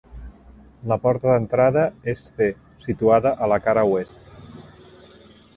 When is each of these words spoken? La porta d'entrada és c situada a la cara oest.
La 0.91 0.97
porta 1.03 1.27
d'entrada 1.31 1.83
és 2.15 2.23
c 2.39 2.49
situada 2.87 3.35
a 3.45 3.51
la 3.55 3.63
cara 3.67 3.85
oest. 3.93 4.35